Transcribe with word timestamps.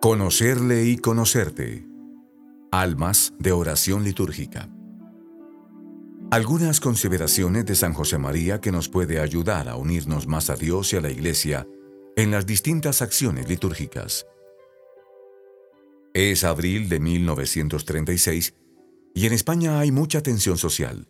Conocerle 0.00 0.84
y 0.84 0.98
conocerte. 0.98 1.84
Almas 2.70 3.34
de 3.40 3.50
oración 3.50 4.04
litúrgica. 4.04 4.68
Algunas 6.30 6.78
consideraciones 6.78 7.66
de 7.66 7.74
San 7.74 7.92
José 7.94 8.18
María 8.18 8.60
que 8.60 8.70
nos 8.70 8.88
puede 8.88 9.18
ayudar 9.18 9.68
a 9.68 9.74
unirnos 9.74 10.28
más 10.28 10.50
a 10.50 10.54
Dios 10.54 10.92
y 10.92 10.96
a 10.96 11.00
la 11.00 11.10
Iglesia 11.10 11.66
en 12.16 12.30
las 12.30 12.46
distintas 12.46 13.02
acciones 13.02 13.48
litúrgicas. 13.48 14.26
Es 16.14 16.44
abril 16.44 16.88
de 16.88 17.00
1936 17.00 18.54
y 19.14 19.26
en 19.26 19.32
España 19.32 19.80
hay 19.80 19.90
mucha 19.90 20.22
tensión 20.22 20.58
social. 20.58 21.08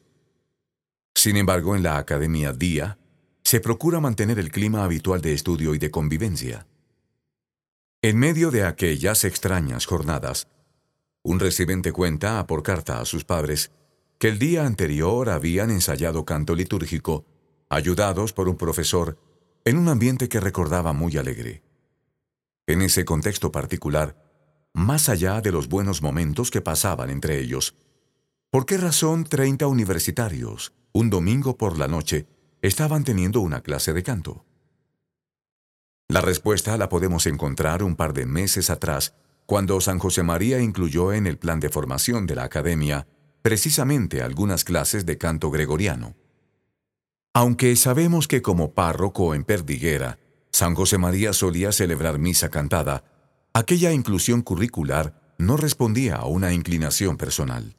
Sin 1.16 1.38
embargo, 1.38 1.74
en 1.74 1.82
la 1.82 1.96
Academia 1.96 2.52
Día 2.52 2.98
se 3.42 3.60
procura 3.60 4.00
mantener 4.00 4.38
el 4.38 4.50
clima 4.50 4.84
habitual 4.84 5.22
de 5.22 5.32
estudio 5.32 5.74
y 5.74 5.79
de 5.79 5.90
convivencia. 5.90 6.66
En 8.02 8.18
medio 8.18 8.50
de 8.50 8.64
aquellas 8.64 9.24
extrañas 9.24 9.86
jornadas, 9.86 10.46
un 11.22 11.40
residente 11.40 11.90
cuenta 11.90 12.46
por 12.46 12.62
carta 12.62 13.00
a 13.00 13.07
sus 13.07 13.24
padres 13.24 13.72
que 14.18 14.29
el 14.29 14.38
día 14.38 14.66
anterior 14.66 15.30
habían 15.30 15.71
ensayado 15.71 16.26
canto 16.26 16.54
litúrgico, 16.54 17.24
ayudados 17.71 18.35
por 18.35 18.50
un 18.50 18.58
profesor, 18.58 19.18
en 19.64 19.79
un 19.79 19.88
ambiente 19.88 20.29
que 20.29 20.38
recordaba 20.38 20.93
muy 20.93 21.16
alegre. 21.16 21.62
En 22.66 22.82
ese 22.82 23.07
contexto 23.07 23.50
particular, 23.50 24.22
más 24.74 25.08
allá 25.08 25.40
de 25.40 25.50
los 25.50 25.66
buenos 25.66 26.02
momentos 26.02 26.50
que 26.50 26.60
pasaban 26.60 27.08
entre 27.08 27.40
ellos, 27.40 27.74
¿por 28.50 28.66
qué 28.66 28.76
razón 28.76 29.24
30 29.24 29.66
universitarios, 29.66 30.74
un 30.96 31.11
domingo 31.11 31.59
por 31.59 31.77
la 31.77 31.89
noche, 31.89 32.27
estaban 32.62 33.05
teniendo 33.05 33.42
una 33.42 33.61
clase 33.61 33.92
de 33.92 34.03
canto? 34.03 34.47
La 36.08 36.22
respuesta 36.22 36.78
la 36.78 36.88
podemos 36.88 37.27
encontrar 37.27 37.83
un 37.83 37.97
par 37.97 38.14
de 38.14 38.25
meses 38.25 38.70
atrás, 38.70 39.12
cuando 39.44 39.78
San 39.83 39.98
José 39.98 40.22
María 40.22 40.58
incluyó 40.58 41.12
en 41.12 41.27
el 41.27 41.36
plan 41.36 41.61
de 41.61 41.69
formación 41.69 42.27
de 42.27 42.34
la 42.34 42.44
Academia 42.44 43.06
precisamente 43.42 44.22
algunas 44.22 44.64
clases 44.64 45.05
de 45.05 45.19
canto 45.19 45.50
gregoriano. 45.50 46.16
Aunque 47.34 47.77
sabemos 47.77 48.27
que 48.27 48.41
como 48.41 48.72
párroco 48.72 49.34
en 49.34 49.44
Perdiguera, 49.44 50.19
San 50.50 50.75
José 50.75 50.97
María 50.97 51.34
solía 51.34 51.72
celebrar 51.72 52.19
misa 52.19 52.48
cantada, 52.48 53.05
aquella 53.53 53.92
inclusión 53.92 54.41
curricular 54.41 55.34
no 55.36 55.58
respondía 55.58 56.16
a 56.16 56.25
una 56.25 56.55
inclinación 56.55 57.19
personal. 57.19 57.75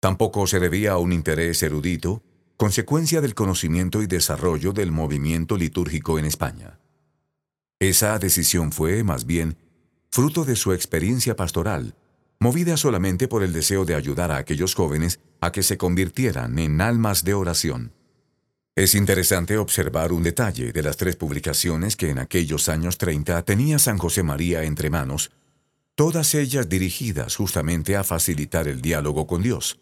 Tampoco 0.00 0.46
se 0.46 0.60
debía 0.60 0.92
a 0.92 0.98
un 0.98 1.12
interés 1.12 1.62
erudito, 1.62 2.22
consecuencia 2.56 3.20
del 3.20 3.34
conocimiento 3.34 4.02
y 4.02 4.06
desarrollo 4.06 4.72
del 4.72 4.92
movimiento 4.92 5.56
litúrgico 5.56 6.18
en 6.18 6.24
España. 6.24 6.78
Esa 7.80 8.18
decisión 8.18 8.72
fue, 8.72 9.02
más 9.04 9.26
bien, 9.26 9.56
fruto 10.10 10.44
de 10.44 10.56
su 10.56 10.72
experiencia 10.72 11.36
pastoral, 11.36 11.94
movida 12.40 12.76
solamente 12.76 13.28
por 13.28 13.42
el 13.42 13.52
deseo 13.52 13.84
de 13.84 13.94
ayudar 13.94 14.30
a 14.30 14.38
aquellos 14.38 14.74
jóvenes 14.74 15.20
a 15.40 15.52
que 15.52 15.62
se 15.62 15.76
convirtieran 15.76 16.58
en 16.58 16.80
almas 16.80 17.24
de 17.24 17.34
oración. 17.34 17.92
Es 18.76 18.94
interesante 18.94 19.58
observar 19.58 20.12
un 20.12 20.22
detalle 20.22 20.72
de 20.72 20.82
las 20.82 20.96
tres 20.96 21.16
publicaciones 21.16 21.96
que 21.96 22.10
en 22.10 22.18
aquellos 22.20 22.68
años 22.68 22.98
30 22.98 23.42
tenía 23.42 23.80
San 23.80 23.98
José 23.98 24.22
María 24.22 24.62
entre 24.62 24.88
manos, 24.88 25.32
todas 25.96 26.34
ellas 26.36 26.68
dirigidas 26.68 27.34
justamente 27.34 27.96
a 27.96 28.04
facilitar 28.04 28.68
el 28.68 28.80
diálogo 28.80 29.26
con 29.26 29.42
Dios. 29.42 29.80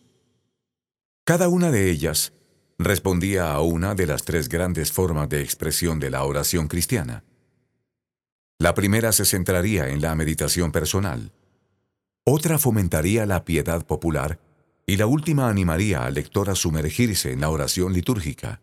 Cada 1.26 1.48
una 1.48 1.72
de 1.72 1.90
ellas 1.90 2.32
respondía 2.78 3.52
a 3.52 3.60
una 3.60 3.96
de 3.96 4.06
las 4.06 4.22
tres 4.22 4.48
grandes 4.48 4.92
formas 4.92 5.28
de 5.28 5.42
expresión 5.42 5.98
de 5.98 6.08
la 6.08 6.22
oración 6.22 6.68
cristiana. 6.68 7.24
La 8.60 8.74
primera 8.74 9.10
se 9.10 9.24
centraría 9.24 9.88
en 9.88 10.00
la 10.00 10.14
meditación 10.14 10.70
personal, 10.70 11.32
otra 12.22 12.60
fomentaría 12.60 13.26
la 13.26 13.44
piedad 13.44 13.84
popular 13.84 14.38
y 14.86 14.98
la 14.98 15.06
última 15.06 15.48
animaría 15.48 16.04
al 16.04 16.14
lector 16.14 16.48
a 16.48 16.54
sumergirse 16.54 17.32
en 17.32 17.40
la 17.40 17.50
oración 17.50 17.92
litúrgica. 17.92 18.60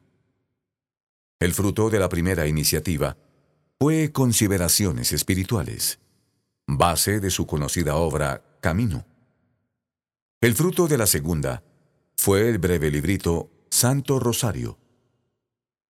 El 1.41 1.53
fruto 1.53 1.89
de 1.89 1.99
la 1.99 2.07
primera 2.07 2.47
iniciativa 2.47 3.17
fue 3.77 4.13
Consideraciones 4.13 5.11
Espirituales, 5.11 5.99
base 6.65 7.19
de 7.19 7.29
su 7.29 7.45
conocida 7.45 7.97
obra 7.97 8.41
Camino. 8.61 9.05
El 10.39 10.55
fruto 10.55 10.87
de 10.87 10.97
la 10.97 11.07
segunda 11.07 11.61
fue 12.15 12.49
el 12.49 12.57
breve 12.57 12.91
librito 12.91 13.49
Santo 13.69 14.19
Rosario. 14.19 14.77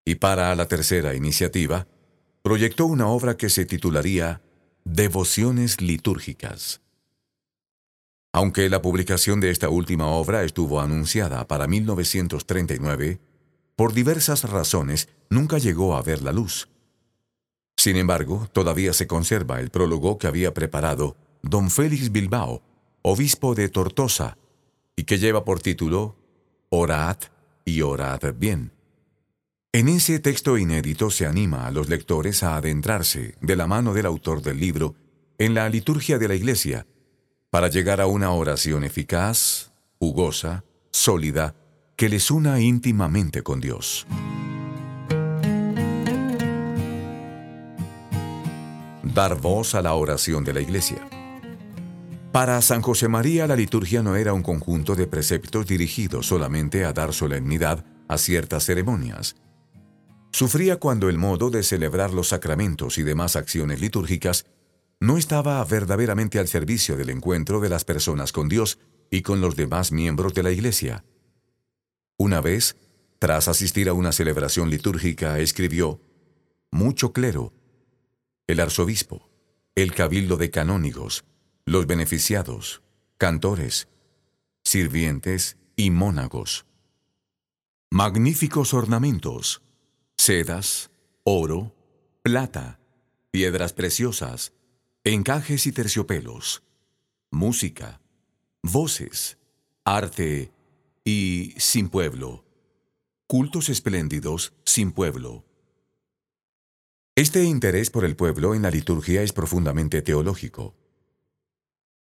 Y 0.05 0.15
para 0.15 0.53
la 0.55 0.67
tercera 0.67 1.15
iniciativa, 1.15 1.87
proyectó 2.41 2.85
una 2.85 3.07
obra 3.07 3.37
que 3.37 3.49
se 3.49 3.65
titularía 3.65 4.41
Devociones 4.85 5.79
litúrgicas. 5.79 6.81
Aunque 8.33 8.69
la 8.69 8.81
publicación 8.81 9.39
de 9.39 9.51
esta 9.51 9.69
última 9.69 10.07
obra 10.07 10.43
estuvo 10.43 10.81
anunciada 10.81 11.47
para 11.47 11.67
1939, 11.67 13.19
por 13.75 13.93
diversas 13.93 14.49
razones 14.49 15.07
nunca 15.29 15.57
llegó 15.57 15.95
a 15.95 16.01
ver 16.01 16.21
la 16.21 16.31
luz. 16.31 16.67
Sin 17.77 17.95
embargo, 17.95 18.47
todavía 18.51 18.93
se 18.93 19.07
conserva 19.07 19.59
el 19.59 19.69
prólogo 19.69 20.17
que 20.17 20.27
había 20.27 20.53
preparado 20.53 21.15
don 21.41 21.69
Félix 21.69 22.11
Bilbao, 22.11 22.61
obispo 23.01 23.55
de 23.55 23.69
Tortosa, 23.69 24.37
y 24.95 25.03
que 25.03 25.17
lleva 25.17 25.43
por 25.43 25.59
título 25.59 26.15
Orad 26.69 27.17
y 27.65 27.81
orad 27.81 28.33
bien. 28.35 28.71
En 29.71 29.87
ese 29.87 30.19
texto 30.19 30.57
inédito 30.57 31.09
se 31.09 31.25
anima 31.25 31.65
a 31.65 31.71
los 31.71 31.89
lectores 31.89 32.43
a 32.43 32.57
adentrarse, 32.57 33.35
de 33.41 33.55
la 33.55 33.65
mano 33.65 33.93
del 33.93 34.05
autor 34.05 34.41
del 34.41 34.59
libro, 34.59 34.95
en 35.39 35.55
la 35.55 35.67
liturgia 35.67 36.19
de 36.19 36.27
la 36.27 36.35
Iglesia, 36.35 36.85
para 37.49 37.69
llegar 37.69 37.99
a 37.99 38.05
una 38.05 38.31
oración 38.31 38.83
eficaz, 38.83 39.71
jugosa, 39.99 40.63
sólida, 40.91 41.55
que 41.95 42.09
les 42.09 42.29
una 42.29 42.59
íntimamente 42.59 43.41
con 43.41 43.61
Dios. 43.61 44.05
Dar 49.03 49.39
voz 49.39 49.75
a 49.75 49.81
la 49.81 49.93
oración 49.93 50.43
de 50.43 50.53
la 50.53 50.61
Iglesia. 50.61 51.07
Para 52.33 52.61
San 52.61 52.81
José 52.81 53.07
María 53.07 53.47
la 53.47 53.55
liturgia 53.55 54.03
no 54.03 54.17
era 54.17 54.33
un 54.33 54.43
conjunto 54.43 54.95
de 54.95 55.07
preceptos 55.07 55.67
dirigidos 55.67 56.27
solamente 56.27 56.83
a 56.83 56.91
dar 56.91 57.13
solemnidad 57.13 57.85
a 58.09 58.17
ciertas 58.17 58.65
ceremonias, 58.65 59.37
Sufría 60.33 60.77
cuando 60.77 61.09
el 61.09 61.19
modo 61.19 61.51
de 61.51 61.61
celebrar 61.61 62.11
los 62.11 62.29
sacramentos 62.29 62.97
y 62.97 63.03
demás 63.03 63.35
acciones 63.35 63.79
litúrgicas 63.79 64.47
no 64.99 65.19
estaba 65.19 65.63
verdaderamente 65.63 66.39
al 66.39 66.47
servicio 66.47 66.97
del 66.97 67.11
encuentro 67.11 67.59
de 67.59 67.69
las 67.69 67.85
personas 67.85 68.31
con 68.31 68.49
Dios 68.49 68.79
y 69.11 69.21
con 69.21 69.41
los 69.41 69.55
demás 69.55 69.91
miembros 69.91 70.33
de 70.33 70.41
la 70.41 70.51
Iglesia. 70.51 71.05
Una 72.17 72.41
vez, 72.41 72.77
tras 73.19 73.47
asistir 73.47 73.89
a 73.89 73.93
una 73.93 74.11
celebración 74.11 74.71
litúrgica, 74.71 75.37
escribió, 75.37 76.01
Mucho 76.71 77.13
clero, 77.13 77.53
el 78.47 78.59
arzobispo, 78.59 79.29
el 79.75 79.93
cabildo 79.93 80.37
de 80.37 80.49
canónigos, 80.49 81.25
los 81.65 81.87
beneficiados, 81.87 82.81
cantores, 83.17 83.87
sirvientes 84.63 85.57
y 85.75 85.91
mónagos. 85.91 86.65
Magníficos 87.89 88.73
ornamentos, 88.73 89.61
sedas, 90.17 90.91
oro, 91.23 91.75
plata, 92.21 92.79
piedras 93.31 93.73
preciosas, 93.73 94.53
encajes 95.03 95.67
y 95.67 95.71
terciopelos, 95.71 96.63
música, 97.31 98.01
voces, 98.61 99.37
arte 99.85 100.51
y 101.03 101.53
sin 101.57 101.89
pueblo, 101.89 102.45
cultos 103.27 103.69
espléndidos 103.69 104.53
sin 104.65 104.91
pueblo. 104.91 105.45
Este 107.15 107.43
interés 107.43 107.89
por 107.89 108.05
el 108.05 108.15
pueblo 108.15 108.55
en 108.55 108.63
la 108.63 108.71
liturgia 108.71 109.21
es 109.21 109.33
profundamente 109.33 110.01
teológico. 110.01 110.75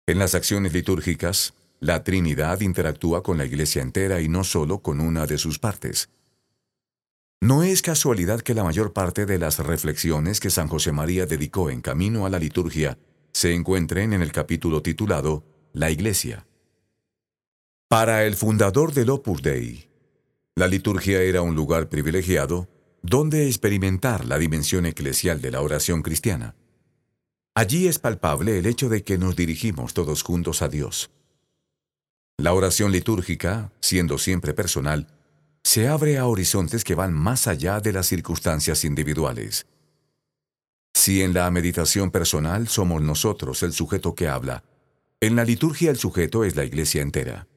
En 0.08 0.20
las 0.20 0.36
acciones 0.36 0.74
litúrgicas, 0.74 1.54
la 1.80 2.04
Trinidad 2.04 2.62
interactúa 2.62 3.24
con 3.24 3.38
la 3.38 3.46
Iglesia 3.46 3.82
entera 3.82 4.22
y 4.22 4.28
no 4.28 4.44
solo 4.44 4.80
con 4.80 5.00
una 5.00 5.26
de 5.26 5.38
sus 5.38 5.60
partes. 5.60 6.10
No 7.40 7.64
es 7.64 7.82
casualidad 7.82 8.42
que 8.42 8.54
la 8.54 8.64
mayor 8.64 8.94
parte 8.94 9.26
de 9.26 9.40
las 9.40 9.60
reflexiones 9.60 10.40
que 10.40 10.52
San 10.52 10.68
José 10.68 10.92
María 10.92 11.26
dedicó 11.26 11.70
en 11.70 11.82
camino 11.82 12.26
a 12.26 12.30
la 12.30 12.40
liturgia 12.40 12.98
se 13.34 13.54
encuentren 13.54 14.14
en 14.14 14.22
el 14.22 14.32
capítulo 14.32 14.82
titulado 14.82 15.44
La 15.74 15.90
Iglesia. 15.90 16.46
Para 17.88 18.26
el 18.26 18.36
fundador 18.36 18.94
del 18.94 19.10
Opus 19.10 19.42
Dei, 19.42 19.90
la 20.56 20.68
liturgia 20.68 21.22
era 21.22 21.42
un 21.42 21.56
lugar 21.56 21.90
privilegiado 21.90 22.68
donde 23.02 23.48
experimentar 23.48 24.26
la 24.26 24.38
dimensión 24.38 24.86
eclesial 24.86 25.42
de 25.42 25.52
la 25.52 25.62
oración 25.62 26.04
cristiana. 26.04 26.56
Allí 27.54 27.88
es 27.88 28.00
palpable 28.00 28.58
el 28.58 28.66
hecho 28.66 28.88
de 28.88 29.04
que 29.04 29.18
nos 29.18 29.36
dirigimos 29.36 29.94
todos 29.94 30.24
juntos 30.24 30.62
a 30.62 30.70
Dios. 30.70 31.12
La 32.38 32.54
oración 32.54 32.94
litúrgica, 32.94 33.74
siendo 33.82 34.18
siempre 34.18 34.54
personal, 34.54 35.08
se 35.62 35.90
abre 35.90 36.18
a 36.18 36.28
horizontes 36.28 36.86
que 36.86 36.96
van 36.96 37.14
más 37.14 37.48
allá 37.48 37.82
de 37.82 37.92
las 37.92 38.08
circunstancias 38.08 38.86
individuales. 38.86 39.68
Si 40.94 41.22
en 41.22 41.34
la 41.34 41.52
meditación 41.52 42.10
personal 42.10 42.70
somos 42.70 43.02
nosotros 43.02 43.64
el 43.64 43.74
sujeto 43.74 44.16
que 44.16 44.30
habla, 44.30 44.64
en 45.20 45.36
la 45.36 45.44
liturgia 45.44 45.92
el 45.92 45.98
sujeto 45.98 46.46
es 46.46 46.56
la 46.56 46.64
iglesia 46.64 47.02
entera. 47.02 47.48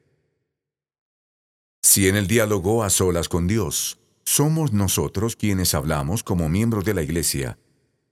Si 1.81 2.09
en 2.09 2.17
el 2.17 2.27
diálogo 2.27 2.83
a 2.83 2.89
solas 2.89 3.29
con 3.29 3.47
Dios 3.47 3.97
somos 4.25 4.73
nosotros 4.73 5.35
quienes 5.35 5.73
hablamos 5.73 6.21
como 6.21 6.49
miembros 6.49 6.83
de 6.83 6.93
la 6.93 7.01
iglesia, 7.01 7.57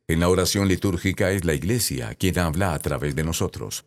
en 0.08 0.20
la 0.20 0.30
oración 0.30 0.68
litúrgica 0.68 1.32
es 1.32 1.46
la 1.46 1.54
iglesia 1.54 2.16
quien 2.16 2.40
habla 2.40 2.74
a 2.74 2.80
través 2.80 3.16
de 3.16 3.24
nosotros. 3.24 3.86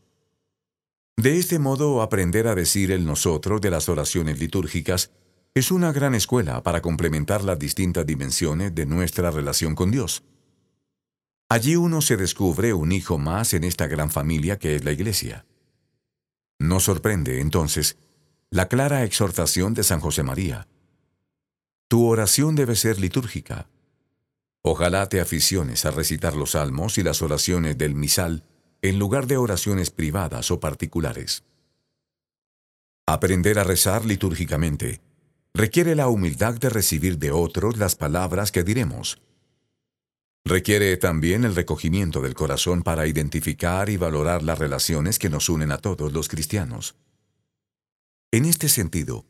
De 1.17 1.39
este 1.39 1.59
modo, 1.59 2.03
aprender 2.03 2.47
a 2.47 2.55
decir 2.55 2.91
el 2.91 3.05
nosotros 3.05 3.61
de 3.61 3.71
las 3.71 3.89
oraciones 3.89 4.39
litúrgicas 4.39 5.11
es 5.55 5.71
una 5.71 5.91
gran 5.93 6.15
escuela 6.15 6.63
para 6.63 6.83
complementar 6.83 7.43
las 7.43 7.59
distintas 7.59 8.05
dimensiones 8.07 8.75
de 8.75 8.85
nuestra 8.85 9.31
relación 9.31 9.75
con 9.75 9.91
Dios. 9.91 10.23
Allí 11.49 11.77
uno 11.77 12.03
se 12.03 12.17
descubre 12.17 12.75
un 12.75 12.93
hijo 12.93 13.19
más 13.19 13.55
en 13.55 13.65
esta 13.65 13.87
gran 13.87 14.11
familia 14.11 14.59
que 14.59 14.75
es 14.75 14.85
la 14.85 14.93
Iglesia. 14.93 15.47
No 16.59 16.81
sorprende, 16.81 17.41
entonces, 17.41 17.97
la 18.51 18.69
clara 18.69 19.05
exhortación 19.05 19.73
de 19.73 19.85
San 19.85 20.01
José 20.01 20.23
María. 20.23 20.69
Tu 21.89 22.05
oración 22.05 22.57
debe 22.57 22.75
ser 22.75 22.99
litúrgica. 22.99 23.69
Ojalá 24.69 25.09
te 25.09 25.21
aficiones 25.21 25.85
a 25.85 25.93
recitar 25.93 26.35
los 26.35 26.51
salmos 26.51 26.99
y 26.99 27.05
las 27.05 27.23
oraciones 27.23 27.79
del 27.79 27.95
misal 27.95 28.43
en 28.83 28.99
lugar 28.99 29.29
de 29.29 29.37
oraciones 29.37 29.91
privadas 29.91 30.51
o 30.51 30.59
particulares. 30.59 31.45
Aprender 33.07 33.61
a 33.61 33.65
rezar 33.65 34.05
litúrgicamente 34.05 35.01
requiere 35.55 35.95
la 35.95 36.09
humildad 36.09 36.55
de 36.55 36.69
recibir 36.69 37.17
de 37.19 37.31
otros 37.31 37.77
las 37.77 37.95
palabras 37.95 38.51
que 38.51 38.65
diremos. 38.65 39.23
Requiere 40.45 40.97
también 40.97 41.45
el 41.45 41.55
recogimiento 41.55 42.21
del 42.21 42.35
corazón 42.35 42.83
para 42.83 43.07
identificar 43.07 43.89
y 43.89 43.97
valorar 43.97 44.43
las 44.43 44.59
relaciones 44.59 45.21
que 45.21 45.31
nos 45.31 45.49
unen 45.49 45.71
a 45.71 45.79
todos 45.79 46.13
los 46.13 46.27
cristianos. 46.27 46.97
En 48.33 48.45
este 48.45 48.69
sentido, 48.69 49.27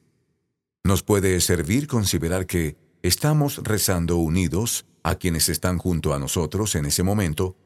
nos 0.83 1.03
puede 1.03 1.39
servir 1.43 1.89
considerar 1.89 2.47
que 2.47 2.79
estamos 3.03 3.59
rezando 3.63 4.17
unidos 4.17 4.87
a 5.07 5.15
quienes 5.15 5.49
están 5.49 5.79
junto 5.79 6.15
a 6.15 6.19
nosotros 6.19 6.75
en 6.75 6.85
ese 6.85 7.05
momento 7.05 7.57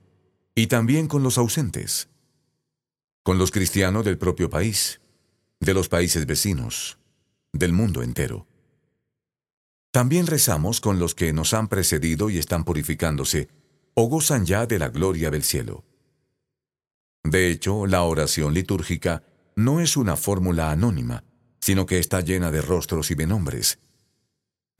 y 0.55 0.67
también 0.67 1.09
con 1.09 1.23
los 1.23 1.39
ausentes, 1.39 2.11
con 3.23 3.39
los 3.39 3.51
cristianos 3.51 4.05
del 4.05 4.19
propio 4.19 4.51
país, 4.51 5.01
de 5.59 5.73
los 5.73 5.89
países 5.89 6.27
vecinos, 6.27 6.99
del 7.55 7.73
mundo 7.73 8.03
entero. 8.03 8.47
También 9.91 10.27
rezamos 10.27 10.83
con 10.83 10.99
los 10.99 11.15
que 11.15 11.33
nos 11.33 11.55
han 11.55 11.69
precedido 11.69 12.29
y 12.29 12.37
están 12.37 12.65
purificándose, 12.65 13.49
o 13.95 14.05
gozan 14.05 14.45
ya 14.45 14.67
de 14.67 14.79
la 14.79 14.91
gloria 14.91 15.31
del 15.31 15.43
cielo. 15.43 15.87
De 17.25 17.51
hecho, 17.51 17.87
la 17.87 18.03
oración 18.03 18.53
litúrgica 18.53 19.23
no 19.57 19.81
es 19.81 19.97
una 19.97 20.17
fórmula 20.17 20.71
anónima, 20.73 21.25
sino 21.59 21.87
que 21.87 22.01
está 22.01 22.21
llena 22.21 22.51
de 22.51 22.61
rostros 22.61 23.11
y 23.11 23.15
de 23.15 23.27
nombres. 23.27 23.79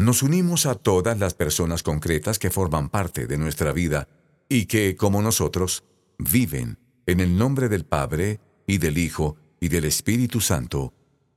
Nos 0.01 0.23
unimos 0.23 0.65
a 0.65 0.77
todas 0.77 1.19
las 1.19 1.35
personas 1.35 1.83
concretas 1.83 2.39
que 2.39 2.49
forman 2.49 2.89
parte 2.89 3.27
de 3.27 3.37
nuestra 3.37 3.71
vida 3.71 4.09
y 4.49 4.65
que, 4.65 4.97
como 4.97 5.21
nosotros, 5.21 5.85
viven 6.17 6.79
en 7.05 7.21
el 7.21 7.37
nombre 7.37 7.69
del 7.69 7.85
Padre 7.85 8.41
y 8.67 8.79
del 8.79 8.97
Hijo 8.97 9.37
y 9.61 9.69
del 9.69 9.85
Espíritu 9.85 10.41
Santo, 10.41 10.95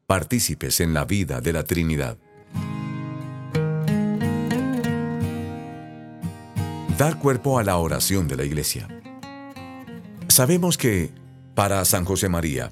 partícipes 0.07 0.79
en 0.79 0.93
la 0.93 1.03
vida 1.03 1.41
de 1.41 1.51
la 1.51 1.65
Trinidad. 1.65 2.17
Dar 6.97 7.19
cuerpo 7.19 7.59
a 7.59 7.65
la 7.65 7.75
oración 7.75 8.29
de 8.29 8.37
la 8.37 8.45
Iglesia. 8.45 8.87
Sabemos 10.29 10.77
que, 10.77 11.11
para 11.53 11.83
San 11.83 12.05
José 12.05 12.29
María, 12.29 12.71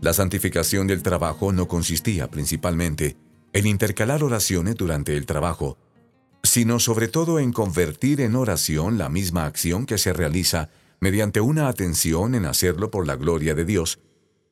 la 0.00 0.14
santificación 0.14 0.86
del 0.86 1.02
trabajo 1.02 1.52
no 1.52 1.68
consistía 1.68 2.30
principalmente 2.30 3.18
en 3.54 3.66
intercalar 3.66 4.22
oraciones 4.22 4.74
durante 4.74 5.16
el 5.16 5.26
trabajo, 5.26 5.78
sino 6.42 6.78
sobre 6.80 7.08
todo 7.08 7.38
en 7.38 7.52
convertir 7.52 8.20
en 8.20 8.34
oración 8.34 8.98
la 8.98 9.08
misma 9.08 9.46
acción 9.46 9.86
que 9.86 9.96
se 9.96 10.12
realiza 10.12 10.68
mediante 11.00 11.40
una 11.40 11.68
atención 11.68 12.34
en 12.34 12.46
hacerlo 12.46 12.90
por 12.90 13.06
la 13.06 13.16
gloria 13.16 13.54
de 13.54 13.64
Dios, 13.64 14.00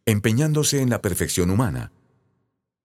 empeñándose 0.06 0.80
en 0.80 0.88
la 0.88 1.02
perfección 1.02 1.50
humana, 1.50 1.92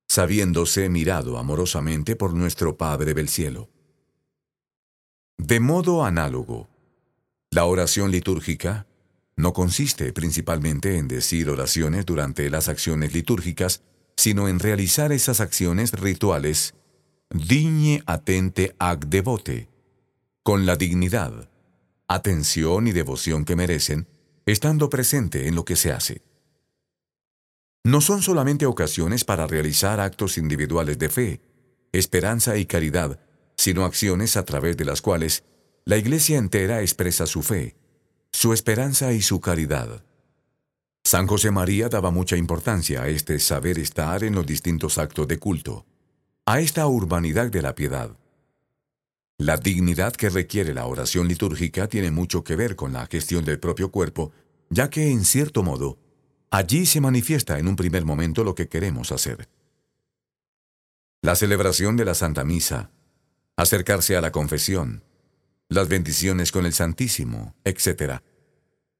sabiéndose 0.07 0.89
mirado 0.89 1.37
amorosamente 1.37 2.15
por 2.15 2.33
nuestro 2.33 2.77
Padre 2.77 3.13
del 3.13 3.29
cielo. 3.29 3.69
De 5.37 5.59
modo 5.59 6.03
análogo, 6.03 6.67
la 7.51 7.65
oración 7.65 8.09
litúrgica 8.09 8.87
no 9.35 9.53
consiste 9.53 10.11
principalmente 10.13 10.97
en 10.97 11.07
decir 11.07 11.49
oraciones 11.49 12.07
durante 12.07 12.49
las 12.49 12.69
acciones 12.69 13.13
litúrgicas, 13.13 13.83
sino 14.17 14.49
en 14.49 14.59
realizar 14.59 15.11
esas 15.13 15.39
acciones 15.39 15.93
rituales 15.93 16.73
digne 17.29 18.03
atente 18.05 18.75
ac 18.79 19.05
devote, 19.05 19.69
con 20.43 20.65
la 20.65 20.75
dignidad, 20.75 21.49
atención 22.07 22.87
y 22.87 22.91
devoción 22.91 23.45
que 23.45 23.55
merecen, 23.55 24.07
estando 24.45 24.89
presente 24.89 25.47
en 25.47 25.55
lo 25.55 25.65
que 25.65 25.75
se 25.75 25.91
hace. 25.91 26.23
No 27.83 28.01
son 28.01 28.21
solamente 28.21 28.65
ocasiones 28.65 29.23
para 29.23 29.45
realizar 29.45 29.99
actos 29.99 30.37
individuales 30.37 30.97
de 30.97 31.09
fe, 31.09 31.41
esperanza 31.91 32.57
y 32.57 32.65
caridad, 32.65 33.19
sino 33.55 33.85
acciones 33.85 34.35
a 34.35 34.45
través 34.45 34.77
de 34.77 34.85
las 34.85 35.01
cuales 35.01 35.43
la 35.85 35.97
Iglesia 35.97 36.37
entera 36.37 36.81
expresa 36.81 37.27
su 37.27 37.43
fe, 37.43 37.75
su 38.31 38.51
esperanza 38.53 39.13
y 39.13 39.21
su 39.21 39.39
caridad. 39.41 40.03
San 41.07 41.25
José 41.25 41.51
María 41.51 41.87
daba 41.87 42.11
mucha 42.11 42.35
importancia 42.35 43.03
a 43.03 43.07
este 43.07 43.39
saber 43.39 43.79
estar 43.79 44.25
en 44.25 44.35
los 44.35 44.45
distintos 44.45 44.97
actos 44.97 45.25
de 45.25 45.39
culto, 45.39 45.85
a 46.45 46.59
esta 46.59 46.85
urbanidad 46.85 47.49
de 47.49 47.61
la 47.61 47.75
piedad. 47.75 48.11
La 49.37 49.55
dignidad 49.55 50.11
que 50.11 50.29
requiere 50.29 50.73
la 50.73 50.85
oración 50.85 51.29
litúrgica 51.29 51.87
tiene 51.87 52.11
mucho 52.11 52.43
que 52.43 52.57
ver 52.57 52.75
con 52.75 52.91
la 52.91 53.07
gestión 53.07 53.45
del 53.45 53.57
propio 53.57 53.89
cuerpo, 53.89 54.33
ya 54.69 54.89
que, 54.89 55.09
en 55.09 55.23
cierto 55.23 55.63
modo, 55.63 55.97
allí 56.49 56.85
se 56.85 56.99
manifiesta 56.99 57.57
en 57.57 57.69
un 57.69 57.77
primer 57.77 58.03
momento 58.03 58.43
lo 58.43 58.53
que 58.53 58.67
queremos 58.67 59.13
hacer. 59.13 59.47
La 61.21 61.37
celebración 61.37 61.95
de 61.95 62.03
la 62.03 62.15
Santa 62.15 62.43
Misa, 62.43 62.91
acercarse 63.55 64.17
a 64.17 64.21
la 64.21 64.33
confesión, 64.33 65.05
las 65.69 65.87
bendiciones 65.87 66.51
con 66.51 66.65
el 66.65 66.73
Santísimo, 66.73 67.55
etc., 67.63 68.19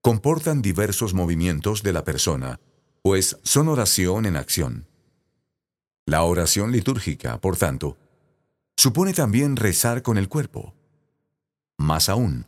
comportan 0.08 0.62
diversos 0.62 1.14
movimientos 1.14 1.84
de 1.84 1.92
la 1.92 2.06
persona, 2.06 2.62
pues 3.02 3.40
son 3.44 3.68
oración 3.68 4.26
en 4.26 4.38
acción. 4.38 4.88
La 6.06 6.24
oración 6.24 6.72
litúrgica, 6.72 7.42
por 7.42 7.58
tanto, 7.58 7.98
supone 8.78 9.12
también 9.12 9.58
rezar 9.58 10.04
con 10.04 10.18
el 10.18 10.30
cuerpo. 10.30 10.74
Más 11.78 12.08
aún, 12.08 12.46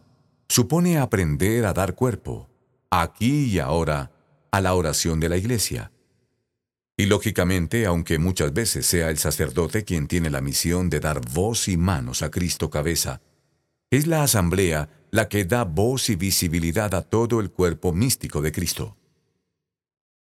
supone 0.47 0.99
aprender 0.99 1.65
a 1.65 1.73
dar 1.73 1.95
cuerpo, 1.95 2.49
aquí 2.91 3.47
y 3.47 3.59
ahora, 3.59 4.09
a 4.51 4.61
la 4.61 4.73
oración 4.73 5.19
de 5.19 5.27
la 5.27 5.35
Iglesia. 5.35 5.91
Y 6.95 7.07
lógicamente, 7.07 7.85
aunque 7.85 8.19
muchas 8.19 8.53
veces 8.53 8.85
sea 8.85 9.09
el 9.09 9.17
sacerdote 9.17 9.83
quien 9.83 10.07
tiene 10.07 10.29
la 10.29 10.39
misión 10.39 10.89
de 10.89 11.01
dar 11.01 11.19
voz 11.33 11.67
y 11.67 11.75
manos 11.75 12.21
a 12.21 12.31
Cristo 12.31 12.69
cabeza, 12.69 13.21
es 13.91 14.07
la 14.07 14.23
asamblea 14.23 14.89
la 15.11 15.27
que 15.27 15.45
da 15.45 15.63
voz 15.63 16.09
y 16.09 16.15
visibilidad 16.15 16.93
a 16.93 17.01
todo 17.01 17.39
el 17.39 17.51
cuerpo 17.51 17.91
místico 17.91 18.41
de 18.41 18.51
Cristo. 18.51 18.95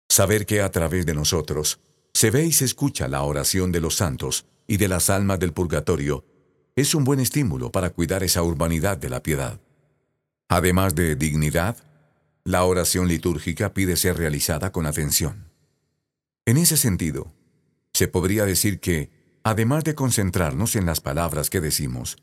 Saber 0.10 0.46
que 0.46 0.62
a 0.62 0.72
través 0.72 1.06
de 1.06 1.14
nosotros 1.14 1.80
se 2.14 2.32
ve 2.32 2.46
y 2.46 2.52
se 2.52 2.66
escucha 2.66 3.08
la 3.08 3.24
oración 3.24 3.72
de 3.72 3.82
los 3.82 3.96
santos 3.96 4.46
y 4.68 4.78
de 4.78 4.88
las 4.88 5.10
almas 5.10 5.40
del 5.40 5.54
purgatorio 5.54 6.26
es 6.76 6.96
un 6.96 7.04
buen 7.04 7.20
estímulo 7.20 7.72
para 7.72 7.90
cuidar 7.90 8.24
esa 8.24 8.44
urbanidad 8.44 8.98
de 8.98 9.10
la 9.10 9.22
piedad. 9.22 9.60
Además 10.48 10.96
de 10.96 11.16
dignidad, 11.16 11.78
la 12.44 12.64
oración 12.64 13.08
litúrgica 13.08 13.74
pide 13.74 13.98
ser 13.98 14.18
realizada 14.18 14.72
con 14.72 14.86
atención. 14.86 15.50
En 16.46 16.58
ese 16.58 16.78
sentido, 16.78 17.34
se 17.94 18.08
podría 18.08 18.46
decir 18.46 18.80
que, 18.80 19.12
además 19.44 19.84
de 19.84 19.96
concentrarnos 19.96 20.76
en 20.76 20.86
las 20.86 21.02
palabras 21.02 21.50
que 21.50 21.62
decimos, 21.62 22.18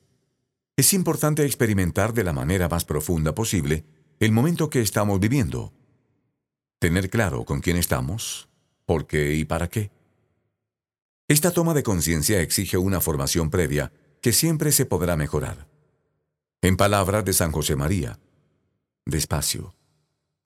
es 0.79 0.95
importante 0.95 1.45
experimentar 1.45 2.15
de 2.15 2.25
la 2.25 2.33
manera 2.33 2.71
más 2.71 2.87
profunda 2.87 3.35
posible 3.35 3.85
el 4.19 4.33
momento 4.33 4.71
que 4.71 4.81
estamos 4.81 5.21
viviendo. 5.21 5.75
Tener 6.79 7.11
claro 7.11 7.45
con 7.45 7.61
quién 7.61 7.77
estamos, 7.77 8.49
por 8.87 9.07
qué 9.07 9.35
y 9.35 9.45
para 9.45 9.69
qué. 9.69 9.91
Esta 11.29 11.51
toma 11.51 11.75
de 11.75 11.83
conciencia 11.83 12.41
exige 12.41 12.79
una 12.79 13.03
formación 13.03 13.51
previa 13.51 13.93
que 14.23 14.33
siempre 14.33 14.73
se 14.73 14.87
podrá 14.87 15.17
mejorar. 15.17 15.69
En 16.63 16.79
palabras 16.79 17.27
de 17.27 17.35
San 17.35 17.53
José 17.53 17.77
María, 17.77 18.19
despacio, 19.05 19.75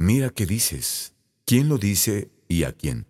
mira 0.01 0.31
qué 0.31 0.47
dices, 0.47 1.15
quién 1.45 1.69
lo 1.69 1.79
dice 1.79 2.33
y 2.49 2.65
a 2.65 2.73
quién 2.73 3.07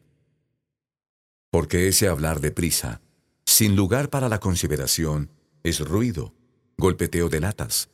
porque 1.52 1.86
ese 1.86 2.08
hablar 2.08 2.40
deprisa 2.40 3.02
sin 3.44 3.76
lugar 3.76 4.08
para 4.08 4.30
la 4.30 4.40
consideración, 4.40 5.30
es 5.62 5.80
ruido, 5.80 6.34
golpeteo 6.82 7.28
de 7.28 7.38
latas. 7.38 7.90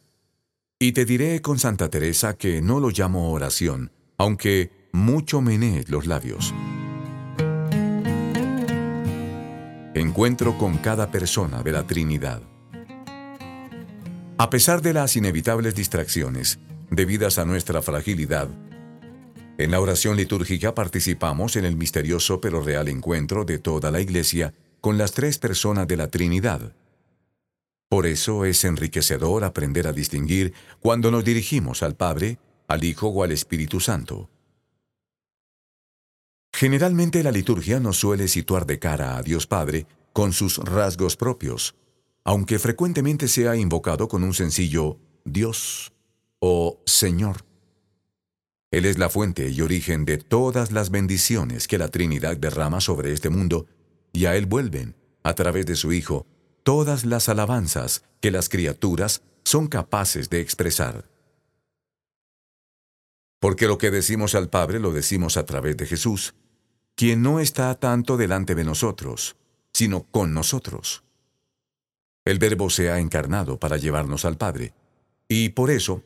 Y 0.79 0.93
te 0.93 1.05
diré 1.05 1.43
con 1.43 1.59
Santa 1.59 1.91
Teresa 1.91 2.39
que 2.39 2.63
no 2.63 2.81
lo 2.81 2.89
llamo 2.89 3.33
oración, 3.33 3.93
aunque 4.17 4.71
mucho 4.93 5.43
menees 5.43 5.91
los 5.91 6.07
labios. 6.07 6.55
Encuentro 9.93 10.57
con 10.57 10.79
cada 10.79 11.11
persona 11.11 11.63
de 11.63 11.73
la 11.73 11.87
Trinidad. 11.87 12.41
A 14.39 14.49
pesar 14.49 14.81
de 14.81 14.95
las 14.95 15.17
inevitables 15.17 15.75
distracciones 15.75 16.59
debidas 16.91 17.39
a 17.39 17.45
nuestra 17.45 17.83
fragilidad, 17.83 18.49
en 19.59 19.71
la 19.71 19.81
oración 19.81 20.17
litúrgica 20.17 20.75
participamos 20.75 21.57
en 21.57 21.67
el 21.67 21.77
misterioso 21.77 22.41
pero 22.41 22.63
real 22.63 22.89
encuentro 22.89 23.45
de 23.45 23.59
toda 23.59 23.91
la 23.91 24.01
Iglesia 24.01 24.55
con 24.81 24.97
las 24.97 25.13
tres 25.13 25.37
personas 25.37 25.87
de 25.89 25.99
la 25.99 26.09
Trinidad. 26.09 26.73
Por 27.89 28.07
eso 28.07 28.45
es 28.45 28.65
enriquecedor 28.65 29.45
aprender 29.45 29.87
a 29.87 29.93
distinguir 29.93 30.53
cuando 30.81 31.11
nos 31.11 31.25
dirigimos 31.25 31.83
al 31.83 31.97
Padre, 31.97 32.39
al 32.67 32.85
Hijo 32.85 33.09
o 33.09 33.25
al 33.25 33.33
Espíritu 33.33 33.81
Santo. 33.81 34.29
Generalmente 36.53 37.23
la 37.23 37.31
liturgia 37.31 37.81
nos 37.81 37.99
suele 37.99 38.29
situar 38.29 38.67
de 38.67 38.79
cara 38.79 39.17
a 39.17 39.23
Dios 39.23 39.47
Padre 39.47 39.87
con 40.13 40.33
sus 40.33 40.59
rasgos 40.59 41.17
propios, 41.17 41.77
aunque 42.25 42.59
frecuentemente 42.59 43.29
sea 43.29 43.57
invocado 43.57 44.09
con 44.09 44.23
un 44.23 44.35
sencillo 44.35 44.99
Dios 45.25 45.93
o 46.41 46.83
Señor. 46.85 47.45
Él 48.71 48.85
es 48.85 48.99
la 48.99 49.09
fuente 49.09 49.49
y 49.49 49.63
origen 49.63 50.05
de 50.05 50.19
todas 50.19 50.73
las 50.73 50.91
bendiciones 50.91 51.69
que 51.69 51.79
la 51.79 51.89
Trinidad 51.89 52.37
derrama 52.37 52.83
sobre 52.83 53.13
este 53.13 53.31
mundo, 53.31 53.67
y 54.13 54.27
a 54.27 54.37
Él 54.37 54.45
vuelven, 54.45 54.95
a 55.23 55.35
través 55.35 55.65
de 55.65 55.75
su 55.75 55.93
Hijo, 55.93 56.27
todas 56.69 57.07
las 57.07 57.31
alabanzas 57.31 58.05
que 58.21 58.31
las 58.31 58.51
criaturas 58.51 59.23
son 59.43 59.69
capaces 59.69 60.29
de 60.29 60.43
expresar. 60.43 61.09
Porque 63.41 63.67
lo 63.67 63.79
que 63.79 63.91
decimos 63.91 64.35
al 64.35 64.51
Padre 64.51 64.79
lo 64.79 64.93
decimos 64.93 65.39
a 65.39 65.47
través 65.47 65.79
de 65.79 65.87
Jesús, 65.87 66.35
quien 66.95 67.23
no 67.23 67.41
está 67.41 67.75
tanto 67.77 68.19
delante 68.19 68.55
de 68.55 68.65
nosotros, 68.65 69.37
sino 69.73 70.03
con 70.11 70.35
nosotros. 70.35 71.05
El 72.27 72.39
Verbo 72.39 72.69
se 72.69 72.91
ha 72.91 72.99
encarnado 72.99 73.59
para 73.59 73.79
llevarnos 73.79 74.27
al 74.27 74.37
Padre, 74.37 74.75
y 75.27 75.49
por 75.49 75.71
eso 75.71 76.03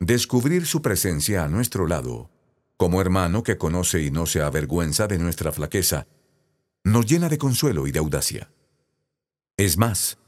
descubrir 0.00 0.64
su 0.64 0.80
presencia 0.80 1.44
a 1.44 1.48
nuestro 1.48 1.86
lado, 1.86 2.30
como 2.78 3.02
hermano 3.02 3.42
que 3.42 3.58
conoce 3.58 4.00
y 4.00 4.10
no 4.10 4.24
se 4.24 4.40
avergüenza 4.40 5.08
de 5.08 5.18
nuestra 5.18 5.52
flaqueza, 5.52 6.06
nos 6.84 7.04
llena 7.04 7.28
de 7.28 7.36
consuelo 7.36 7.86
y 7.86 7.92
de 7.92 7.98
audacia. 7.98 8.48
Es 9.58 9.78
más, 9.78 10.18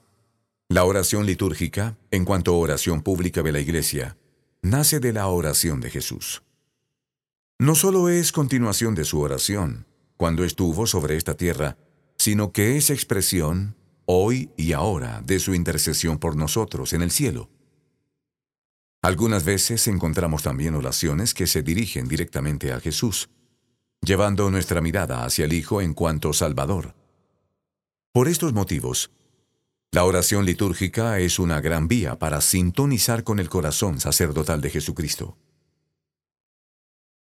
la 0.71 0.85
oración 0.85 1.27
litúrgica, 1.27 1.99
en 2.11 2.25
cuanto 2.25 2.55
a 2.55 2.57
oración 2.57 3.03
pública 3.03 3.43
de 3.43 3.53
la 3.53 3.61
Iglesia, 3.61 4.17
nace 4.63 5.01
de 5.01 5.13
la 5.13 5.27
oración 5.27 5.81
de 5.83 5.91
Jesús. 5.91 6.43
No 7.59 7.75
solo 7.75 8.09
es 8.09 8.33
continuación 8.33 8.95
de 8.95 9.05
su 9.05 9.21
oración, 9.21 9.87
cuando 10.17 10.45
estuvo 10.45 10.87
sobre 10.87 11.17
esta 11.19 11.37
tierra, 11.37 11.77
sino 12.17 12.53
que 12.53 12.79
es 12.79 12.89
expresión, 12.89 13.77
hoy 14.07 14.51
y 14.57 14.73
ahora, 14.73 15.21
de 15.21 15.41
su 15.41 15.55
intercesión 15.55 16.17
por 16.17 16.35
nosotros 16.35 16.95
en 16.95 17.03
el 17.03 17.11
cielo. 17.11 17.51
Algunas 19.03 19.45
veces 19.45 19.89
encontramos 19.89 20.43
también 20.43 20.75
oraciones 20.75 21.35
que 21.35 21.47
se 21.47 21.63
dirigen 21.63 22.09
directamente 22.09 22.73
a 22.73 22.81
Jesús, 22.81 23.29
llevando 24.01 24.51
nuestra 24.51 24.81
mirada 24.81 25.27
hacia 25.27 25.45
el 25.45 25.53
Hijo 25.53 25.83
en 25.83 25.93
cuanto 25.93 26.33
Salvador. 26.33 26.95
Por 28.11 28.27
estos 28.27 28.55
motivos, 28.55 29.13
la 29.91 30.05
oración 30.05 30.45
litúrgica 30.45 31.19
es 31.19 31.39
una 31.39 31.63
gran 31.63 31.89
vía 31.89 32.19
para 32.19 32.43
sintonizar 32.43 33.25
con 33.25 33.39
el 33.39 33.49
corazón 33.49 34.01
sacerdotal 34.01 34.61
de 34.61 34.69
Jesucristo. 34.69 35.39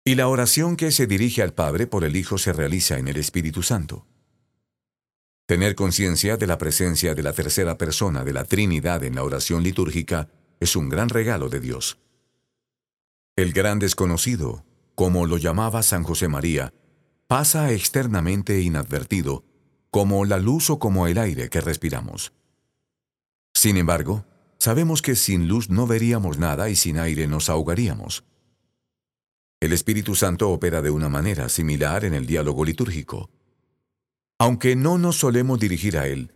Y 0.04 0.16
la 0.16 0.28
oración 0.28 0.76
que 0.76 0.92
se 0.92 1.06
dirige 1.06 1.42
al 1.42 1.54
Padre 1.54 1.86
por 1.86 2.04
el 2.04 2.14
Hijo 2.14 2.36
se 2.36 2.52
realiza 2.52 2.98
en 2.98 3.08
el 3.08 3.16
Espíritu 3.16 3.62
Santo. 3.62 4.06
Tener 5.46 5.74
conciencia 5.74 6.36
de 6.36 6.46
la 6.46 6.58
presencia 6.58 7.14
de 7.14 7.22
la 7.22 7.32
tercera 7.32 7.78
persona 7.78 8.22
de 8.22 8.34
la 8.34 8.44
Trinidad 8.44 9.02
en 9.02 9.14
la 9.14 9.24
oración 9.24 9.62
litúrgica 9.62 10.28
es 10.60 10.76
un 10.76 10.90
gran 10.90 11.08
regalo 11.08 11.48
de 11.48 11.60
Dios. 11.60 11.98
El 13.34 13.54
gran 13.54 13.78
desconocido, 13.78 14.64
como 14.94 15.24
lo 15.24 15.38
llamaba 15.38 15.82
San 15.82 16.02
José 16.02 16.28
María, 16.28 16.74
pasa 17.28 17.72
externamente 17.72 18.60
inadvertido, 18.60 19.44
como 19.90 20.26
la 20.26 20.38
luz 20.38 20.68
o 20.68 20.78
como 20.78 21.06
el 21.06 21.16
aire 21.16 21.48
que 21.48 21.62
respiramos. 21.62 22.32
Sin 23.58 23.76
embargo, 23.76 24.24
sabemos 24.58 25.02
que 25.02 25.16
sin 25.16 25.48
luz 25.48 25.68
no 25.68 25.88
veríamos 25.88 26.38
nada 26.38 26.70
y 26.70 26.76
sin 26.76 26.96
aire 26.96 27.26
nos 27.26 27.50
ahogaríamos. 27.50 28.22
El 29.58 29.72
Espíritu 29.72 30.14
Santo 30.14 30.50
opera 30.50 30.80
de 30.80 30.90
una 30.90 31.08
manera 31.08 31.48
similar 31.48 32.04
en 32.04 32.14
el 32.14 32.24
diálogo 32.24 32.64
litúrgico. 32.64 33.30
Aunque 34.38 34.76
no 34.76 34.96
nos 34.96 35.16
solemos 35.16 35.58
dirigir 35.58 35.98
a 35.98 36.06
Él, 36.06 36.32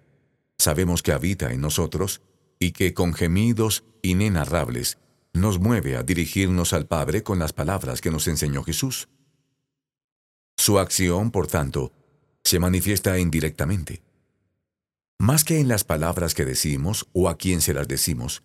sabemos 0.59 1.01
que 1.01 1.13
habita 1.13 1.53
en 1.53 1.61
nosotros 1.61 2.23
y 2.59 2.73
que 2.73 2.93
con 2.93 3.15
gemidos 3.15 3.85
inenarrables 4.03 4.99
nos 5.33 5.61
mueve 5.61 5.97
a 5.97 6.03
dirigirnos 6.03 6.73
al 6.73 6.89
Padre 6.89 7.23
con 7.23 7.39
las 7.39 7.53
palabras 7.53 8.01
que 8.01 8.11
nos 8.11 8.27
enseñó 8.27 8.65
Jesús. 8.65 9.09
Su 10.57 10.81
acción, 10.81 11.31
por 11.31 11.47
tanto, 11.47 11.93
se 12.43 12.59
manifiesta 12.59 13.17
indirectamente. 13.17 14.03
Más 15.23 15.45
que 15.45 15.61
en 15.61 15.69
las 15.69 15.85
palabras 15.85 16.35
que 16.35 16.45
decimos 16.45 17.07
o 17.13 17.29
a 17.29 17.39
quién 17.39 17.61
se 17.61 17.75
las 17.75 17.87
decimos, 17.87 18.43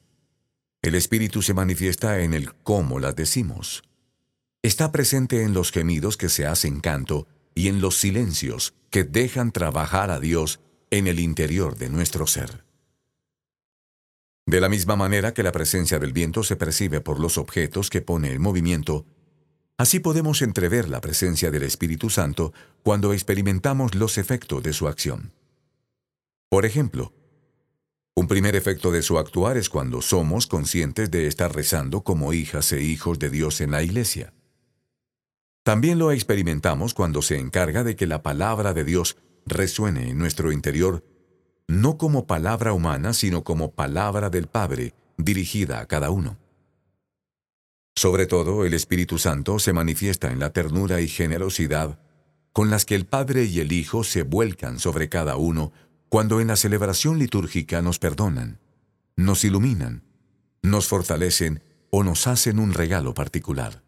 el 0.83 0.93
Espíritu 0.93 1.41
se 1.41 1.55
manifiesta 1.55 2.19
en 2.21 2.35
el 2.35 2.53
cómo 2.53 2.99
las 2.99 3.15
decimos. 3.15 3.81
Está 4.61 4.91
presente 4.91 5.41
en 5.41 5.55
los 5.55 5.71
gemidos 5.71 6.17
que 6.17 6.29
se 6.29 6.45
hacen 6.45 6.79
canto 6.79 7.27
y 7.55 7.69
en 7.69 7.81
los 7.81 7.97
silencios 7.97 8.75
que 8.91 9.03
dejan 9.03 9.51
trabajar 9.51 10.11
a 10.11 10.19
Dios 10.19 10.59
en 10.91 11.07
el 11.07 11.19
interior 11.19 11.79
de 11.79 11.89
nuestro 11.89 12.27
ser. 12.27 12.63
De 14.45 14.61
la 14.61 14.69
misma 14.69 14.95
manera 14.95 15.33
que 15.33 15.41
la 15.41 15.51
presencia 15.51 15.97
del 15.97 16.13
viento 16.13 16.43
se 16.43 16.57
percibe 16.57 17.01
por 17.01 17.19
los 17.19 17.39
objetos 17.39 17.89
que 17.89 18.03
pone 18.03 18.31
en 18.31 18.39
movimiento, 18.39 19.07
así 19.79 19.99
podemos 19.99 20.43
entrever 20.43 20.89
la 20.89 21.01
presencia 21.01 21.49
del 21.49 21.63
Espíritu 21.63 22.11
Santo 22.11 22.53
cuando 22.83 23.13
experimentamos 23.13 23.95
los 23.95 24.19
efectos 24.19 24.61
de 24.61 24.73
su 24.73 24.87
acción. 24.87 25.33
Por 26.49 26.65
ejemplo, 26.65 27.13
un 28.15 28.27
primer 28.27 28.55
efecto 28.55 28.91
de 28.91 29.01
su 29.01 29.17
actuar 29.17 29.57
es 29.57 29.69
cuando 29.69 30.01
somos 30.01 30.47
conscientes 30.47 31.11
de 31.11 31.27
estar 31.27 31.53
rezando 31.53 32.01
como 32.01 32.33
hijas 32.33 32.71
e 32.71 32.81
hijos 32.81 33.19
de 33.19 33.29
Dios 33.29 33.61
en 33.61 33.71
la 33.71 33.83
iglesia. 33.83 34.33
También 35.63 35.99
lo 35.99 36.11
experimentamos 36.11 36.93
cuando 36.93 37.21
se 37.21 37.37
encarga 37.37 37.83
de 37.83 37.95
que 37.95 38.07
la 38.07 38.23
palabra 38.23 38.73
de 38.73 38.85
Dios 38.85 39.17
resuene 39.45 40.09
en 40.09 40.17
nuestro 40.17 40.51
interior 40.51 41.03
no 41.67 41.97
como 41.97 42.25
palabra 42.27 42.71
humana, 42.71 43.13
sino 43.13 43.43
como 43.43 43.73
palabra 43.73 44.29
del 44.29 44.47
Padre, 44.47 44.93
dirigida 45.17 45.81
a 45.81 45.85
cada 45.85 46.11
uno. 46.11 46.37
Sobre 47.95 48.25
todo, 48.25 48.65
el 48.65 48.73
Espíritu 48.73 49.17
Santo 49.17 49.59
se 49.59 49.73
manifiesta 49.73 50.31
en 50.31 50.39
la 50.39 50.53
ternura 50.53 51.01
y 51.01 51.09
generosidad 51.09 51.99
con 52.53 52.69
las 52.69 52.85
que 52.85 52.95
el 52.95 53.05
Padre 53.05 53.43
y 53.43 53.59
el 53.59 53.71
Hijo 53.71 54.03
se 54.03 54.23
vuelcan 54.23 54.79
sobre 54.79 55.09
cada 55.09 55.35
uno 55.35 55.73
cuando 56.09 56.39
en 56.41 56.47
la 56.47 56.55
celebración 56.55 57.19
litúrgica 57.19 57.81
nos 57.81 57.99
perdonan, 57.99 58.59
nos 59.15 59.43
iluminan, 59.43 60.03
nos 60.61 60.87
fortalecen 60.87 61.63
o 61.89 62.03
nos 62.03 62.27
hacen 62.27 62.59
un 62.59 62.73
regalo 62.73 63.13
particular. 63.13 63.83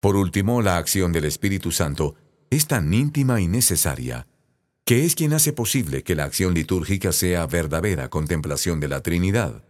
Por 0.00 0.16
último, 0.16 0.62
la 0.62 0.78
acción 0.78 1.12
del 1.12 1.24
Espíritu 1.24 1.70
Santo 1.70 2.16
es 2.50 2.66
tan 2.66 2.92
íntima 2.92 3.40
y 3.40 3.48
necesaria 3.48 4.26
que 4.84 5.04
es 5.04 5.14
quien 5.14 5.32
hace 5.32 5.52
posible 5.52 6.02
que 6.02 6.16
la 6.16 6.24
acción 6.24 6.54
litúrgica 6.54 7.12
sea 7.12 7.46
verdadera 7.46 8.10
contemplación 8.10 8.80
de 8.80 8.88
la 8.88 9.00
Trinidad. 9.00 9.64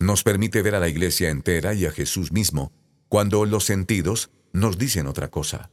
Nos 0.00 0.22
permite 0.22 0.62
ver 0.62 0.74
a 0.74 0.80
la 0.80 0.88
Iglesia 0.88 1.28
entera 1.28 1.74
y 1.74 1.84
a 1.84 1.92
Jesús 1.92 2.32
mismo, 2.32 2.72
cuando 3.08 3.44
los 3.44 3.64
sentidos 3.64 4.30
nos 4.52 4.78
dicen 4.78 5.06
otra 5.06 5.28
cosa. 5.28 5.70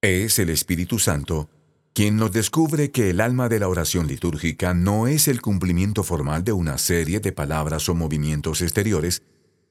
Es 0.00 0.38
el 0.38 0.50
Espíritu 0.50 0.98
Santo 0.98 1.50
quien 1.94 2.16
nos 2.16 2.32
descubre 2.32 2.90
que 2.90 3.10
el 3.10 3.20
alma 3.20 3.48
de 3.48 3.60
la 3.60 3.68
oración 3.68 4.08
litúrgica 4.08 4.74
no 4.74 5.06
es 5.06 5.28
el 5.28 5.40
cumplimiento 5.40 6.02
formal 6.02 6.42
de 6.42 6.52
una 6.52 6.76
serie 6.76 7.20
de 7.20 7.30
palabras 7.30 7.88
o 7.88 7.94
movimientos 7.94 8.62
exteriores, 8.62 9.22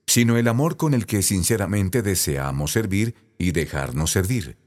sino 0.08 0.38
el 0.38 0.48
amor 0.48 0.78
con 0.78 0.94
el 0.94 1.06
que 1.06 1.22
sinceramente 1.22 2.02
deseamos 2.02 2.72
servir 2.72 3.14
y 3.38 3.52
dejarnos 3.52 4.12
servir. 4.12 4.58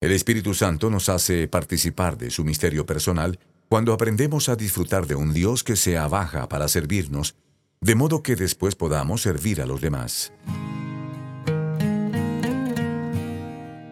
El 0.00 0.10
Espíritu 0.10 0.54
Santo 0.54 0.90
nos 0.90 1.08
hace 1.08 1.46
participar 1.46 2.18
de 2.18 2.30
su 2.30 2.44
misterio 2.44 2.84
personal 2.84 3.38
cuando 3.68 3.92
aprendemos 3.92 4.48
a 4.48 4.56
disfrutar 4.56 5.06
de 5.06 5.14
un 5.14 5.32
Dios 5.32 5.62
que 5.62 5.76
se 5.76 5.98
abaja 5.98 6.48
para 6.48 6.66
servirnos, 6.66 7.36
de 7.80 7.94
modo 7.94 8.24
que 8.24 8.34
después 8.34 8.74
podamos 8.74 9.22
servir 9.22 9.62
a 9.62 9.66
los 9.66 9.80
demás. 9.80 10.32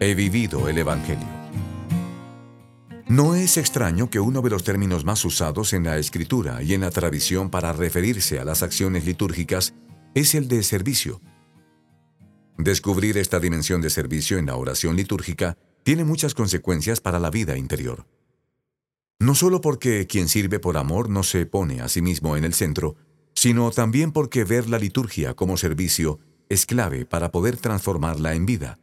He 0.01 0.13
vivido 0.13 0.67
el 0.67 0.77
Evangelio. 0.77 1.36
No 3.09 3.35
es 3.35 3.55
extraño 3.55 4.09
que 4.09 4.19
uno 4.19 4.41
de 4.41 4.49
los 4.49 4.65
términos 4.65 5.05
más 5.05 5.23
usados 5.23 5.71
en 5.71 5.85
la 5.85 5.97
escritura 5.97 6.61
y 6.61 6.73
en 6.73 6.81
la 6.81 6.91
tradición 6.91 7.49
para 7.49 7.71
referirse 7.71 8.37
a 8.37 8.43
las 8.43 8.63
acciones 8.63 9.05
litúrgicas 9.05 9.73
es 10.13 10.35
el 10.35 10.49
de 10.49 10.61
servicio. 10.61 11.21
Descubrir 12.57 13.17
esta 13.17 13.39
dimensión 13.39 13.81
de 13.81 13.91
servicio 13.91 14.37
en 14.37 14.47
la 14.47 14.57
oración 14.57 14.97
litúrgica 14.97 15.57
tiene 15.83 16.03
muchas 16.03 16.33
consecuencias 16.33 16.99
para 16.99 17.17
la 17.17 17.29
vida 17.29 17.57
interior. 17.57 18.05
No 19.19 19.35
solo 19.35 19.61
porque 19.61 20.05
quien 20.05 20.27
sirve 20.27 20.59
por 20.59 20.75
amor 20.75 21.09
no 21.09 21.23
se 21.23 21.45
pone 21.45 21.79
a 21.79 21.87
sí 21.87 22.01
mismo 22.01 22.35
en 22.35 22.43
el 22.43 22.53
centro, 22.53 22.97
sino 23.35 23.71
también 23.71 24.11
porque 24.11 24.43
ver 24.43 24.67
la 24.67 24.79
liturgia 24.79 25.33
como 25.33 25.55
servicio 25.55 26.19
es 26.49 26.65
clave 26.65 27.05
para 27.05 27.31
poder 27.31 27.55
transformarla 27.55 28.33
en 28.33 28.45
vida. 28.45 28.79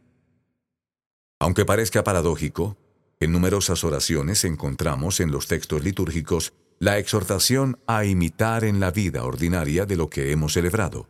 Aunque 1.40 1.66
parezca 1.66 2.04
paradójico, 2.04 2.78
en 3.24 3.32
numerosas 3.32 3.84
oraciones 3.84 4.44
encontramos 4.44 5.20
en 5.20 5.30
los 5.30 5.46
textos 5.46 5.82
litúrgicos 5.82 6.52
la 6.78 6.98
exhortación 6.98 7.78
a 7.86 8.04
imitar 8.04 8.64
en 8.64 8.80
la 8.80 8.90
vida 8.90 9.24
ordinaria 9.24 9.86
de 9.86 9.96
lo 9.96 10.10
que 10.10 10.32
hemos 10.32 10.52
celebrado. 10.52 11.08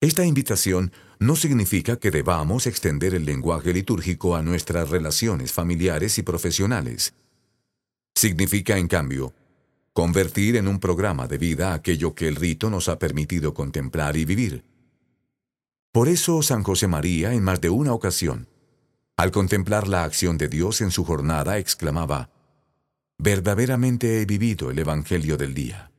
Esta 0.00 0.24
invitación 0.24 0.92
no 1.18 1.36
significa 1.36 1.96
que 1.96 2.10
debamos 2.10 2.66
extender 2.66 3.14
el 3.14 3.24
lenguaje 3.24 3.72
litúrgico 3.72 4.36
a 4.36 4.42
nuestras 4.42 4.90
relaciones 4.90 5.52
familiares 5.52 6.18
y 6.18 6.22
profesionales. 6.22 7.14
Significa, 8.14 8.78
en 8.78 8.88
cambio, 8.88 9.34
convertir 9.92 10.56
en 10.56 10.68
un 10.68 10.78
programa 10.78 11.26
de 11.26 11.38
vida 11.38 11.74
aquello 11.74 12.14
que 12.14 12.28
el 12.28 12.36
rito 12.36 12.70
nos 12.70 12.88
ha 12.88 12.98
permitido 12.98 13.54
contemplar 13.54 14.16
y 14.16 14.24
vivir. 14.24 14.64
Por 15.92 16.08
eso 16.08 16.42
San 16.42 16.62
José 16.62 16.86
María, 16.86 17.32
en 17.32 17.42
más 17.42 17.60
de 17.60 17.70
una 17.70 17.92
ocasión, 17.92 18.48
al 19.18 19.32
contemplar 19.32 19.88
la 19.88 20.04
acción 20.04 20.38
de 20.38 20.48
Dios 20.48 20.80
en 20.80 20.92
su 20.92 21.04
jornada, 21.04 21.58
exclamaba, 21.58 22.30
Verdaderamente 23.18 24.22
he 24.22 24.26
vivido 24.26 24.70
el 24.70 24.78
Evangelio 24.78 25.36
del 25.36 25.54
día. 25.54 25.90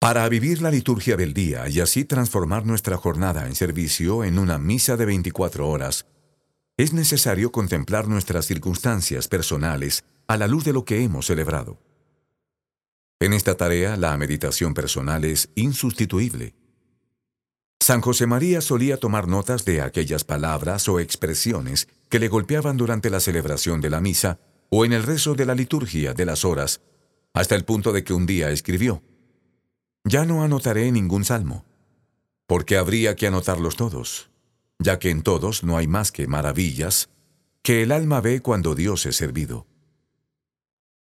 Para 0.00 0.28
vivir 0.28 0.60
la 0.60 0.70
liturgia 0.70 1.16
del 1.16 1.32
día 1.32 1.66
y 1.66 1.80
así 1.80 2.04
transformar 2.04 2.66
nuestra 2.66 2.98
jornada 2.98 3.46
en 3.46 3.54
servicio 3.54 4.22
en 4.22 4.38
una 4.38 4.58
misa 4.58 4.98
de 4.98 5.06
24 5.06 5.66
horas, 5.66 6.04
es 6.76 6.92
necesario 6.92 7.50
contemplar 7.50 8.06
nuestras 8.06 8.44
circunstancias 8.44 9.26
personales 9.26 10.04
a 10.26 10.36
la 10.36 10.46
luz 10.46 10.62
de 10.64 10.74
lo 10.74 10.84
que 10.84 11.02
hemos 11.02 11.24
celebrado. 11.24 11.80
En 13.18 13.32
esta 13.32 13.56
tarea 13.56 13.96
la 13.96 14.14
meditación 14.18 14.74
personal 14.74 15.24
es 15.24 15.48
insustituible. 15.54 16.54
San 17.84 18.00
José 18.00 18.26
María 18.26 18.62
solía 18.62 18.96
tomar 18.96 19.28
notas 19.28 19.66
de 19.66 19.82
aquellas 19.82 20.24
palabras 20.24 20.88
o 20.88 21.00
expresiones 21.00 21.86
que 22.08 22.18
le 22.18 22.28
golpeaban 22.28 22.78
durante 22.78 23.10
la 23.10 23.20
celebración 23.20 23.82
de 23.82 23.90
la 23.90 24.00
misa 24.00 24.40
o 24.70 24.86
en 24.86 24.94
el 24.94 25.02
rezo 25.02 25.34
de 25.34 25.44
la 25.44 25.54
liturgia 25.54 26.14
de 26.14 26.24
las 26.24 26.46
horas, 26.46 26.80
hasta 27.34 27.54
el 27.54 27.66
punto 27.66 27.92
de 27.92 28.02
que 28.02 28.14
un 28.14 28.24
día 28.24 28.48
escribió, 28.48 29.02
Ya 30.02 30.24
no 30.24 30.42
anotaré 30.42 30.90
ningún 30.92 31.26
salmo, 31.26 31.66
porque 32.46 32.78
habría 32.78 33.16
que 33.16 33.26
anotarlos 33.26 33.76
todos, 33.76 34.30
ya 34.78 34.98
que 34.98 35.10
en 35.10 35.20
todos 35.20 35.62
no 35.62 35.76
hay 35.76 35.86
más 35.86 36.10
que 36.10 36.26
maravillas 36.26 37.10
que 37.60 37.82
el 37.82 37.92
alma 37.92 38.22
ve 38.22 38.40
cuando 38.40 38.74
Dios 38.74 39.04
es 39.04 39.16
servido. 39.16 39.66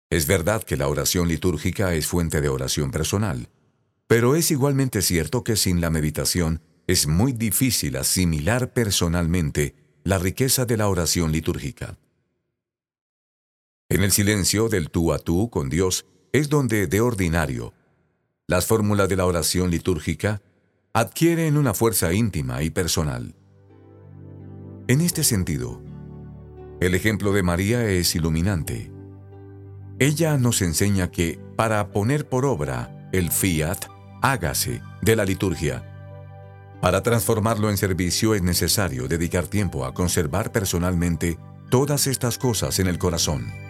Es 0.09 0.27
verdad 0.27 0.63
que 0.63 0.77
la 0.77 0.87
oración 0.87 1.27
litúrgica 1.27 1.93
es 1.93 2.07
fuente 2.07 2.39
de 2.39 2.47
oración 2.47 2.89
personal, 2.89 3.49
pero 4.07 4.37
es 4.37 4.49
igualmente 4.49 5.01
cierto 5.01 5.43
que 5.43 5.57
sin 5.57 5.81
la 5.81 5.89
meditación 5.89 6.61
es 6.89 7.05
muy 7.05 7.33
difícil 7.33 7.97
asimilar 7.97 8.73
personalmente 8.73 9.75
la 10.03 10.17
riqueza 10.17 10.65
de 10.65 10.75
la 10.75 10.87
oración 10.87 11.31
litúrgica. 11.31 11.99
En 13.89 14.01
el 14.01 14.11
silencio 14.11 14.69
del 14.69 14.89
tú 14.89 15.13
a 15.13 15.19
tú 15.19 15.51
con 15.51 15.69
Dios 15.69 16.07
es 16.33 16.49
donde, 16.49 16.87
de 16.87 16.99
ordinario, 16.99 17.75
las 18.47 18.65
fórmulas 18.65 19.07
de 19.07 19.17
la 19.17 19.27
oración 19.27 19.69
litúrgica 19.69 20.41
adquieren 20.91 21.57
una 21.57 21.75
fuerza 21.75 22.11
íntima 22.11 22.63
y 22.63 22.71
personal. 22.71 23.35
En 24.87 25.01
este 25.01 25.23
sentido, 25.23 25.83
el 26.81 26.95
ejemplo 26.95 27.33
de 27.33 27.43
María 27.43 27.87
es 27.87 28.15
iluminante. 28.15 28.91
Ella 29.99 30.39
nos 30.39 30.63
enseña 30.63 31.11
que 31.11 31.39
para 31.55 31.91
poner 31.91 32.27
por 32.27 32.47
obra 32.47 33.07
el 33.13 33.29
fiat, 33.29 33.77
hágase 34.23 34.81
de 35.03 35.15
la 35.15 35.25
liturgia, 35.25 35.88
para 36.81 37.03
transformarlo 37.03 37.69
en 37.69 37.77
servicio 37.77 38.35
es 38.35 38.41
necesario 38.41 39.07
dedicar 39.07 39.47
tiempo 39.47 39.85
a 39.85 39.93
conservar 39.93 40.51
personalmente 40.51 41.37
todas 41.69 42.07
estas 42.07 42.37
cosas 42.37 42.79
en 42.79 42.87
el 42.87 42.97
corazón. 42.97 43.68